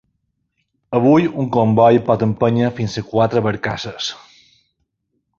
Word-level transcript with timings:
Avui 0.99 1.27
un 1.43 1.49
comboi 1.57 1.99
pot 2.07 2.25
empènyer 2.27 2.71
fins 2.79 2.95
a 3.01 3.03
quatre 3.11 3.43
barcasses. 3.49 4.09